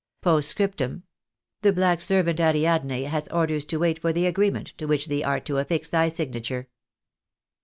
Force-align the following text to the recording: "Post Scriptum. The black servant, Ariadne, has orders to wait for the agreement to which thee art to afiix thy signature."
"Post 0.23 0.49
Scriptum. 0.49 1.03
The 1.61 1.71
black 1.71 2.01
servant, 2.01 2.39
Ariadne, 2.41 3.03
has 3.03 3.27
orders 3.27 3.65
to 3.65 3.77
wait 3.77 3.99
for 3.99 4.11
the 4.11 4.25
agreement 4.25 4.73
to 4.79 4.87
which 4.87 5.05
thee 5.09 5.23
art 5.23 5.45
to 5.45 5.63
afiix 5.63 5.91
thy 5.91 6.09
signature." 6.09 6.69